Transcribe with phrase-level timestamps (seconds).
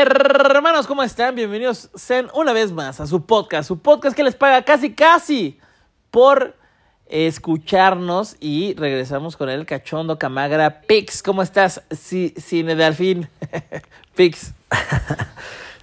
[0.00, 1.34] Hermanos, ¿cómo están?
[1.34, 1.90] Bienvenidos
[2.32, 5.58] una vez más a su podcast, su podcast que les paga casi, casi
[6.12, 6.56] por
[7.06, 11.20] escucharnos y regresamos con el cachondo Camagra Pix.
[11.20, 13.28] ¿Cómo estás, Cine de Alfín?
[14.14, 14.54] Pix.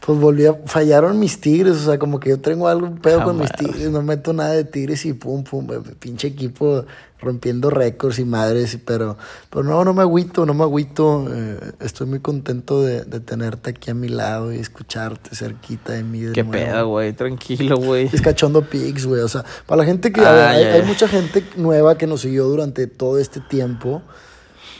[0.05, 3.39] Pues volví a, fallaron mis tigres, o sea, como que yo tengo algo pedo con
[3.39, 5.67] mis tigres, no meto nada de tigres y pum, pum,
[5.99, 6.85] pinche equipo
[7.19, 9.17] rompiendo récords y madres, pero,
[9.49, 13.71] pero no, no me agüito, no me agüito, eh, estoy muy contento de, de, tenerte
[13.71, 16.21] aquí a mi lado y escucharte cerquita de mí.
[16.21, 18.07] De Qué pedo, güey, tranquilo, güey.
[18.13, 21.07] Es cachondo pigs, güey, o sea, para la gente que, a ver, hay, hay, mucha
[21.07, 24.03] gente nueva que nos siguió durante todo este tiempo,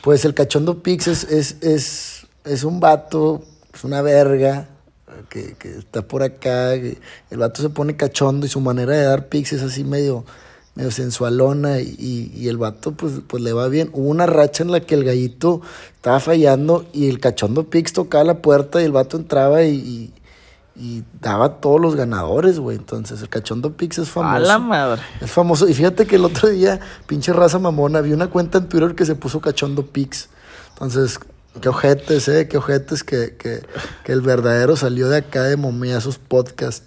[0.04, 3.42] pues el cachondo pigs es, es, es, es un vato,
[3.74, 4.68] es una verga,
[5.30, 6.98] que, que, está por acá, el
[7.32, 10.26] vato se pone cachondo y su manera de dar pics es así medio,
[10.76, 13.90] medio sensualona y, y, el vato pues, pues le va bien.
[13.94, 15.62] Hubo una racha en la que el gallito
[15.96, 20.14] estaba fallando y el cachondo pics tocaba la puerta y el vato entraba y,
[20.76, 22.78] y daba todos los ganadores, güey.
[22.78, 24.36] Entonces el cachondo pics es famoso.
[24.36, 25.02] A la madre.
[25.22, 25.68] Es famoso.
[25.68, 29.06] Y fíjate que el otro día, pinche raza mamona, vi una cuenta en Twitter que
[29.06, 30.30] se puso cachondo pics.
[30.74, 31.20] Entonces,
[31.62, 33.62] Qué ojetes, eh, qué ojetes que, que,
[34.04, 36.84] que, el verdadero salió de acá de Momiazos Podcast.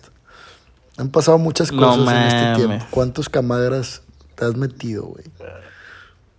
[0.98, 2.86] Han pasado muchas cosas no, en este tiempo.
[2.90, 4.02] ¿Cuántos camagras
[4.34, 5.24] te has metido, güey?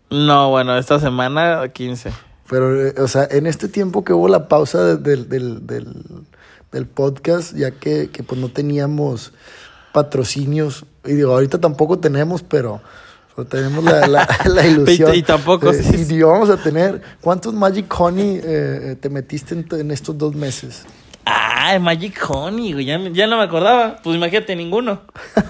[0.09, 2.11] No, bueno, esta semana 15.
[2.49, 6.03] Pero, eh, o sea, en este tiempo que hubo la pausa de, de, del, del,
[6.71, 9.33] del, podcast, ya que, que pues no teníamos
[9.91, 12.81] patrocinios, y digo, ahorita tampoco tenemos, pero
[13.45, 15.15] tenemos la, la, la ilusión.
[15.15, 15.71] y, tampoco.
[15.71, 17.01] Eh, sí, y vamos a tener.
[17.21, 20.83] ¿Cuántos Magic Honey eh, te metiste en, en, estos dos meses?
[21.25, 22.85] Ah, Magic Honey, güey.
[22.85, 23.97] Ya, ya, no me acordaba.
[24.03, 25.01] Pues imagínate, ninguno.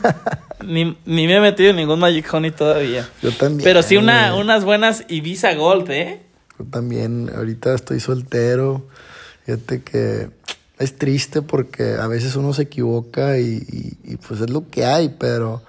[0.64, 3.08] ni, ni me he metido en ningún Magic Honey todavía.
[3.22, 3.64] Yo también.
[3.64, 6.22] Pero sí una, unas buenas Ibiza Gold, ¿eh?
[6.58, 7.32] Yo también.
[7.36, 8.86] Ahorita estoy soltero.
[9.46, 10.30] Fíjate que
[10.78, 14.86] es triste porque a veces uno se equivoca y, y, y pues es lo que
[14.86, 15.64] hay, pero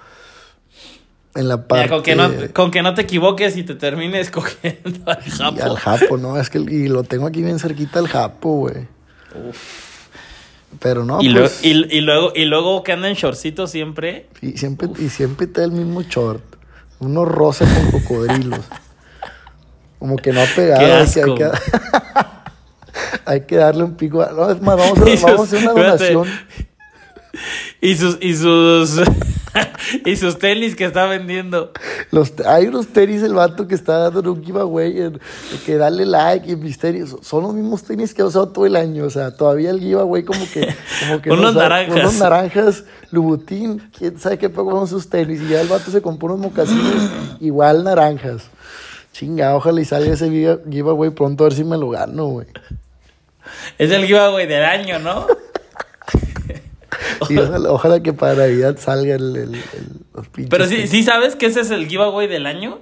[1.34, 1.84] en la parte...
[1.84, 5.56] Mira, con, que no, con que no te equivoques y te termines cogiendo al japo.
[5.56, 6.38] Y al japo, ¿no?
[6.38, 8.88] Es que y lo tengo aquí bien cerquita al japo, güey.
[9.48, 9.90] Uf.
[10.78, 11.62] Pero no, y, pues...
[11.62, 14.28] lo, y, y, luego, y luego que anda en shortcito siempre.
[14.40, 16.42] Y siempre, y siempre está el mismo short.
[17.00, 18.60] Uno rosa con cocodrilos.
[19.98, 20.80] Como que no ha pegado.
[20.80, 21.20] Qué asco.
[21.20, 21.50] Hay, que,
[23.26, 24.22] hay que darle un pico.
[24.22, 24.30] A...
[24.32, 26.28] No, es más, vamos a, vamos a hacer una donación.
[27.80, 29.00] Y sus, y sus,
[30.04, 31.72] y sus tenis que está vendiendo.
[32.10, 35.20] Los, hay unos tenis el vato que está dando un giveaway, en,
[35.64, 37.06] que dale like y misterio.
[37.22, 39.04] Son los mismos tenis que ha usado todo el año.
[39.04, 40.74] O sea, todavía el giveaway como que...
[41.00, 41.96] Como que unos no naranjas.
[41.96, 43.90] Unos naranjas, Lubutín.
[43.96, 45.40] ¿Quién sabe qué pagó con sus tenis?
[45.40, 48.44] Y ya el vato se compró unos mocasines igual naranjas.
[49.12, 50.30] Chinga, ojalá y salga ese
[50.70, 52.46] giveaway pronto a ver si me lo gano, güey.
[53.78, 55.26] Es el giveaway del año, ¿no?
[57.26, 60.50] Sí, ojalá, ojalá, que para Navidad salga el, el, el los pinches.
[60.50, 62.80] Pero sí, sí sabes que ese es el giveaway del año.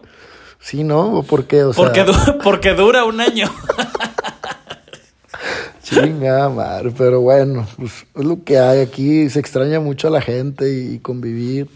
[0.60, 1.22] Sí, ¿no?
[1.22, 1.64] ¿Por qué?
[1.64, 1.84] O sea...
[1.84, 2.12] porque, du
[2.42, 3.48] porque dura un año.
[5.82, 6.92] Chinga, madre.
[6.96, 9.30] Pero bueno, pues es lo que hay aquí.
[9.30, 11.68] Se extraña mucho a la gente y, y convivir.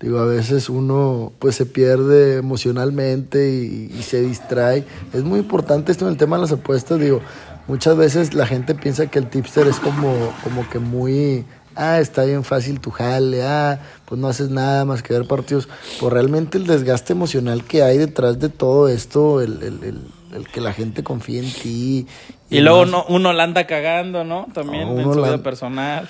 [0.00, 4.84] Digo, a veces uno pues se pierde emocionalmente y, y, se distrae.
[5.12, 6.98] Es muy importante esto en el tema de las apuestas.
[6.98, 7.20] Digo,
[7.66, 11.44] muchas veces la gente piensa que el tipster es como, como que muy
[11.76, 15.68] ah, está bien fácil tu jale, ah, pues no haces nada más que ver partidos.
[15.98, 19.98] Pues realmente el desgaste emocional que hay detrás de todo esto, el, el, el,
[20.36, 22.06] el que la gente confíe en ti.
[22.50, 24.46] Y, y luego uno, uno la anda cagando, ¿no?
[24.52, 26.08] También No, en su la- vida personal.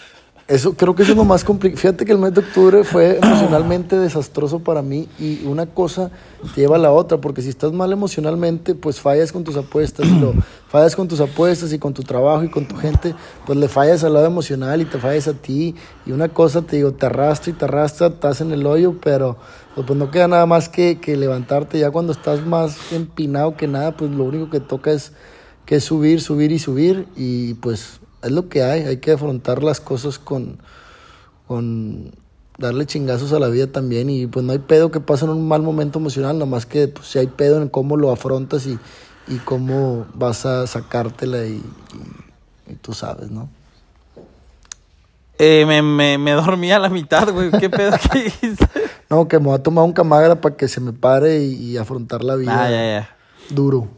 [0.50, 1.81] Eso creo que eso es lo más complicado.
[1.81, 6.11] Fíjate que el mes de octubre fue emocionalmente desastroso para mí y una cosa
[6.56, 10.09] te lleva a la otra, porque si estás mal emocionalmente, pues fallas con tus apuestas,
[10.09, 10.34] y lo,
[10.69, 13.15] fallas con tus apuestas y con tu trabajo y con tu gente,
[13.47, 16.75] pues le fallas al lado emocional y te fallas a ti y una cosa te
[16.75, 19.37] digo, te arrastra y te arrastra, estás en el hoyo, pero
[19.77, 23.69] pues, pues no queda nada más que, que levantarte ya cuando estás más empinado que
[23.69, 25.13] nada, pues lo único que toca es
[25.65, 29.63] que es subir, subir y subir y pues es lo que hay, hay que afrontar
[29.63, 30.59] las cosas con,
[31.47, 32.13] con
[32.59, 35.49] darle chingazos a la vida también y pues no hay pedo que pase en un
[35.49, 38.78] mal momento emocional, nomás que pues si hay pedo en cómo lo afrontas y,
[39.28, 41.53] y cómo vas a sacártela y,
[42.69, 43.49] y, y tú sabes, ¿no?
[45.39, 47.51] Eh, me, me, me dormí a la mitad, güey.
[47.51, 48.67] ¿Qué pedo que dijiste?
[49.09, 51.77] No, que me voy a tomar un camagra para que se me pare y, y
[51.78, 53.17] afrontar la vida Ah, ya, ya.
[53.49, 53.89] duro.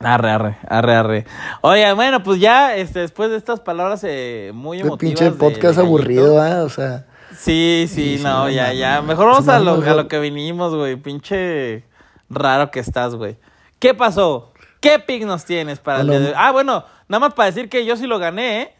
[0.00, 1.26] Arre, arre, arre, arre.
[1.62, 4.98] Oye, bueno, pues ya, este, después de estas palabras eh, muy Qué emotivas.
[5.10, 6.44] pinche de- podcast de aburrido.
[6.46, 6.60] ¿eh?
[6.60, 7.06] O sea,
[7.36, 9.02] Sí, sí, no, ya, ya.
[9.02, 10.96] Mejor vamos a lo, a lo que vinimos, güey.
[10.96, 11.84] Pinche
[12.28, 13.36] raro que estás, güey.
[13.78, 14.52] ¿Qué pasó?
[14.80, 16.34] ¿Qué pick nos tienes para el día de hoy?
[16.36, 18.74] Ah, bueno, nada más para decir que yo sí lo gané, ¿eh?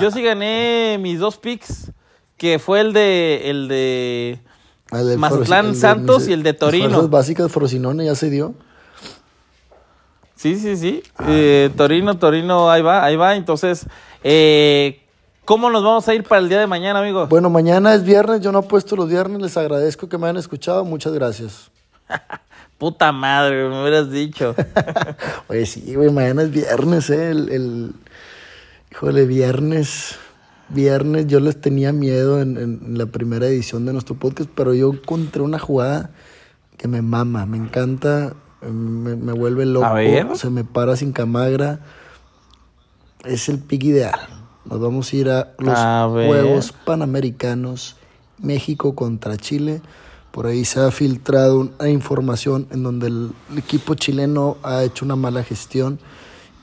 [0.00, 1.92] Yo sí gané mis dos picks,
[2.38, 4.40] que fue el de el de
[4.90, 6.88] El Mazatlán Frosi- el de- Santos y el de las Torino.
[6.88, 8.54] fuerzas básicas Frosinone ya se dio.
[10.42, 11.02] Sí, sí, sí.
[11.28, 13.36] Eh, Torino, Torino, ahí va, ahí va.
[13.36, 13.86] Entonces,
[14.24, 14.98] eh,
[15.44, 17.28] ¿cómo nos vamos a ir para el día de mañana, amigos?
[17.28, 20.84] Bueno, mañana es viernes, yo no apuesto los viernes, les agradezco que me hayan escuchado,
[20.84, 21.70] muchas gracias.
[22.78, 24.56] Puta madre, me hubieras dicho.
[25.48, 27.30] Oye, sí, güey, mañana es viernes, ¿eh?
[27.30, 27.92] El, el-
[28.90, 30.16] Híjole, viernes.
[30.70, 34.90] Viernes, yo les tenía miedo en, en la primera edición de nuestro podcast, pero yo
[34.92, 36.10] encontré una jugada
[36.78, 38.34] que me mama, me encanta,
[38.70, 40.36] me, me vuelve loco, A ver.
[40.36, 41.80] se me para sin camagra.
[43.24, 44.20] Es el pick ideal.
[44.64, 46.08] Nos vamos a ir a los A.
[46.10, 47.96] Juegos Panamericanos,
[48.38, 49.80] México contra Chile.
[50.30, 55.14] Por ahí se ha filtrado una información en donde el, equipo chileno ha hecho una
[55.14, 55.98] mala gestión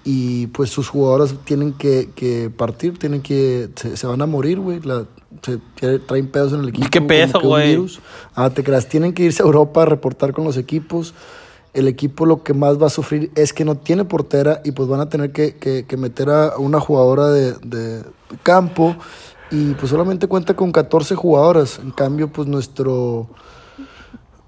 [0.04, 4.60] y pues sus jugadores tienen que, que partir, tienen que, se, se van a morir,
[4.60, 4.82] güey.
[5.44, 5.60] Se
[6.00, 6.88] traen pedos en el equipo.
[6.90, 7.88] ¿Qué pedo, que un güey?
[8.34, 11.14] Ah, te creas, tienen que irse a Europa a reportar con los equipos.
[11.74, 14.90] El equipo lo que más va a sufrir es que no tiene portera y pues
[14.90, 18.04] van a tener que, que- meter a una jugadora de, de
[18.44, 18.96] campo
[19.52, 21.80] y pues solamente cuenta con 14 jugadoras.
[21.80, 23.30] En cambio, pues nuestro,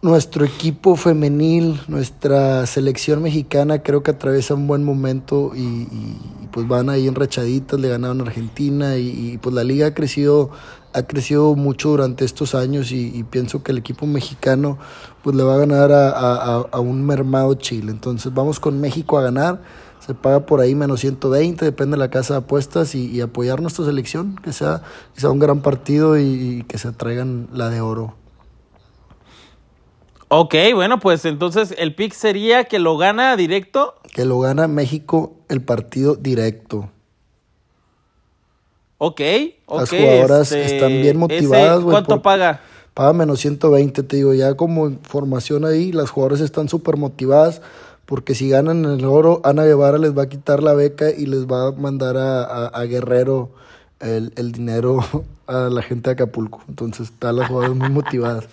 [0.02, 6.18] nuestro equipo femenil, nuestra selección mexicana creo que atraviesa un buen momento y, y,
[6.52, 10.50] pues van ahí enrachaditas, le ganaron a Argentina y, y, pues la liga ha crecido,
[10.94, 14.78] ha crecido mucho durante estos años y, y pienso que el equipo mexicano
[15.24, 16.10] pues le va a ganar a,
[16.72, 17.92] a- un mermado Chile.
[17.92, 19.62] Entonces vamos con México a ganar,
[20.00, 23.62] se paga por ahí menos 120, depende de la casa de apuestas y, y apoyar
[23.62, 24.82] nuestra selección, que sea,
[25.14, 28.16] que sea un gran partido y, y que se traigan la de oro.
[30.30, 33.96] ok, bueno, pues entonces el pick sería que lo gana directo.
[34.14, 36.90] que lo gana México el partido directo.
[39.04, 39.20] Ok,
[39.66, 39.80] ok.
[39.80, 42.62] Las jugadoras este, están bien motivadas, güey, ¿Cuánto por- paga?
[42.94, 47.64] Paga menos 120, te digo, ya como información ahí, las jugadoras están súper motivadas
[48.06, 51.48] porque si ganan el oro, Ana Guevara les va a quitar la beca y les
[51.48, 53.50] va a mandar a, a- a Guerrero
[54.02, 55.00] el, el dinero
[55.48, 56.62] a la gente de Acapulco.
[56.70, 58.46] Entonces están las jugadoras muy motivadas.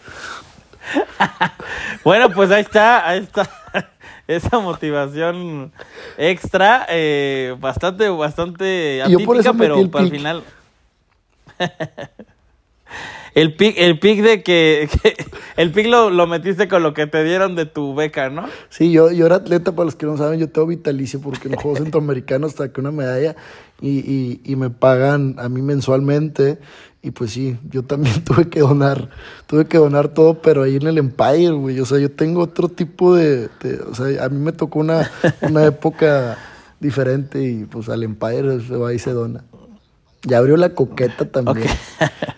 [2.04, 3.48] Bueno, pues ahí está, ahí está.
[4.26, 5.72] Esa motivación
[6.16, 10.44] extra, eh, bastante, bastante atípica, pero para el final.
[13.34, 15.16] el pick, el pick de que, que-
[15.56, 18.46] el pick lo, lo metiste con lo que te dieron de tu beca, ¿no?
[18.70, 21.52] Sí, yo, yo era atleta, para los que no saben, yo tengo vitalicio porque en
[21.54, 23.36] los Juegos Centroamericanos saqué una medalla
[23.80, 26.58] y, y, y me pagan a mí mensualmente.
[27.00, 29.08] Y pues sí, yo también tuve que donar,
[29.46, 31.78] tuve que donar todo, pero ahí en el Empire, güey.
[31.78, 35.08] O sea, yo tengo otro tipo de, de- o sea, a mí me tocó una,
[35.42, 36.36] una época
[36.80, 39.44] diferente y pues al Empire se va y se dona.
[40.24, 41.68] Ya abrió la coqueta también.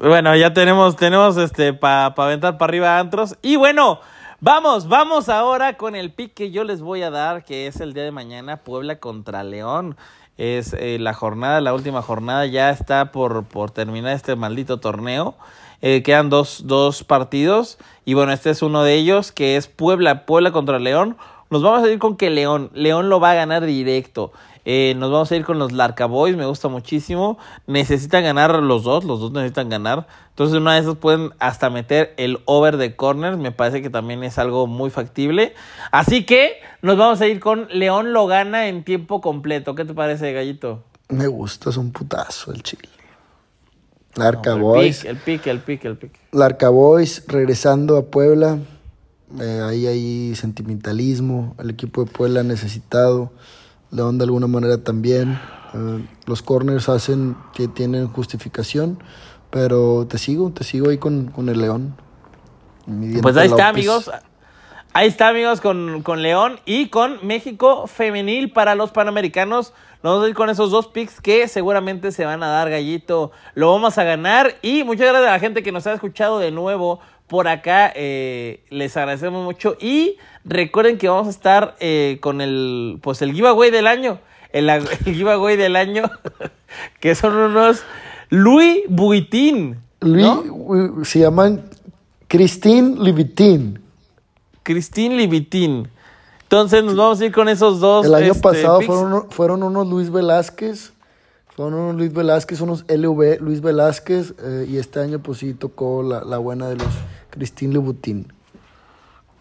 [0.00, 3.36] Bueno, ya tenemos, tenemos este para aventar para arriba antros.
[3.42, 3.98] Y bueno,
[4.40, 7.94] vamos, vamos ahora con el pick que yo les voy a dar, que es el
[7.94, 9.96] día de mañana, Puebla contra León.
[10.36, 15.34] Es eh, la jornada, la última jornada, ya está por, por terminar este maldito torneo.
[15.82, 17.76] Eh, quedan dos, dos partidos.
[18.04, 21.16] Y bueno, este es uno de ellos, que es Puebla, Puebla contra León.
[21.50, 24.32] Nos vamos a ir con que León, León lo va a ganar directo.
[24.70, 27.38] Eh, nos vamos a ir con los Larca Boys, me gusta muchísimo.
[27.66, 30.06] Necesitan ganar los dos, los dos necesitan ganar.
[30.28, 33.38] Entonces, una de esas pueden hasta meter el over de corners.
[33.38, 35.54] Me parece que también es algo muy factible.
[35.90, 39.74] Así que nos vamos a ir con León lo gana en tiempo completo.
[39.74, 40.84] ¿Qué te parece, Gallito?
[41.08, 42.90] Me gusta, es un putazo el Chile.
[44.16, 45.00] Larca el Boys.
[45.00, 46.12] pick, el pick, el pick, el pick.
[46.32, 48.58] Larca Boys regresando a Puebla.
[49.40, 51.54] Eh, ahí hay sentimentalismo.
[51.58, 53.32] El equipo de Puebla ha necesitado.
[53.90, 55.38] León de alguna manera también.
[55.74, 59.02] Eh, los corners hacen que tienen justificación.
[59.50, 61.94] Pero te sigo, te sigo ahí con, con el León.
[63.22, 63.78] Pues ahí está, López.
[63.78, 64.10] amigos.
[64.94, 69.74] Ahí está, amigos, con, con León y con México femenil para los Panamericanos.
[70.02, 73.30] Nos vamos a ir con esos dos picks que seguramente se van a dar, Gallito.
[73.54, 74.56] Lo vamos a ganar.
[74.62, 77.92] Y muchas gracias a la gente que nos ha escuchado de nuevo por acá.
[77.94, 79.76] eh, les agradecemos mucho.
[79.80, 84.18] Y recuerden que vamos a estar eh, con el, pues el giveaway del año.
[84.52, 86.10] El, el giveaway del año,
[87.00, 87.82] que son unos
[88.30, 89.78] Louis Vuitton.
[90.00, 91.04] Luis, ¿no?
[91.04, 91.64] se llaman
[92.28, 93.80] Christine Libitin.
[94.62, 95.88] Christine Libitin.
[96.42, 98.06] Entonces nos vamos a ir con esos dos.
[98.06, 100.92] El año este, pasado fueron, fueron unos Luis Velázquez.
[101.54, 104.34] Fueron unos Luis Velázquez, unos LV Luis Velázquez.
[104.42, 106.86] eh, y este año, pues sí, tocó la, la buena de los
[107.30, 108.32] Christine Louboutin.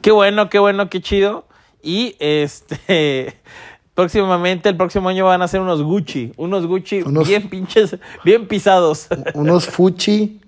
[0.01, 1.45] Qué bueno, qué bueno, qué chido.
[1.81, 3.37] Y este
[3.95, 6.31] próximamente, el próximo año van a ser unos Gucci.
[6.37, 9.07] Unos Gucci Unos- bien pinches, bien pisados.
[9.33, 10.41] Unos Fuchi.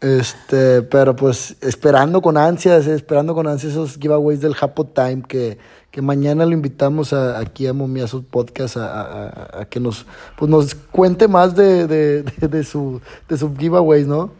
[0.00, 5.20] Este, pero pues esperando con ansias, eh, esperando con ansias esos giveaways del Japo Time
[5.28, 5.58] que,
[5.90, 10.06] que mañana lo invitamos a- aquí a Momiazos Podcast a, a- a- a que nos,
[10.38, 14.32] pues nos cuente más de, de, de, de su, de sus giveaways, ¿no?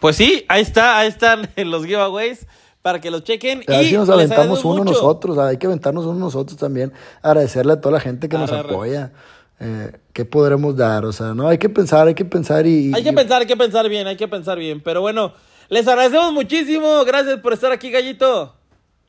[0.00, 2.46] Pues sí, ahí está, ahí están los giveaways
[2.82, 3.62] para que los chequen.
[3.68, 4.92] A ver y si nos aventamos uno mucho.
[4.92, 6.92] nosotros, hay que aventarnos uno nosotros también,
[7.22, 9.12] agradecerle a toda la gente que nos Arre, apoya.
[9.60, 11.04] Eh, ¿Qué podremos dar?
[11.04, 12.92] O sea, no, hay que pensar, hay que pensar y...
[12.94, 14.80] Hay que pensar, hay que pensar bien, hay que pensar bien.
[14.80, 15.34] Pero bueno,
[15.68, 17.04] les agradecemos muchísimo.
[17.04, 18.54] Gracias por estar aquí, Gallito.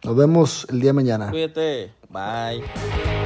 [0.04, 1.30] Nos vemos el día de mañana.
[1.30, 1.92] Cuídate.
[2.10, 3.21] Bye.